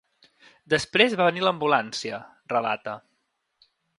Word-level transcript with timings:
Després 0.73 1.13
va 1.19 1.27
venir 1.27 1.43
l’ambulància, 1.47 2.21
relata. 2.57 2.97